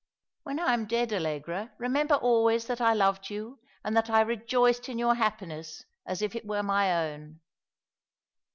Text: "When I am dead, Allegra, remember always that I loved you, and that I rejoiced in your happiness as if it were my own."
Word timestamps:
"When 0.41 0.59
I 0.59 0.73
am 0.73 0.87
dead, 0.87 1.13
Allegra, 1.13 1.73
remember 1.77 2.15
always 2.15 2.65
that 2.65 2.81
I 2.81 2.91
loved 2.95 3.29
you, 3.29 3.59
and 3.85 3.95
that 3.95 4.09
I 4.09 4.21
rejoiced 4.21 4.89
in 4.89 4.97
your 4.97 5.13
happiness 5.13 5.85
as 6.07 6.23
if 6.23 6.35
it 6.35 6.47
were 6.47 6.63
my 6.63 7.11
own." 7.11 7.39